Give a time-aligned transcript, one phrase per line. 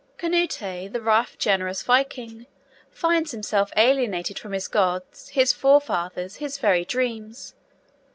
[0.17, 0.57] Canute,
[0.91, 2.47] the rough generous Viking,
[2.89, 7.53] finds himself alienated from his gods, his forefathers, his very dreams.